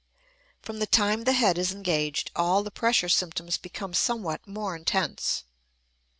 From 0.63 0.79
the 0.79 0.87
time 0.87 1.25
the 1.25 1.33
head 1.33 1.59
is 1.59 1.71
engaged 1.71 2.31
all 2.35 2.63
the 2.63 2.71
pressure 2.71 3.07
symptoms 3.07 3.59
become 3.59 3.93
somewhat 3.93 4.47
more 4.47 4.75
intense. 4.75 5.43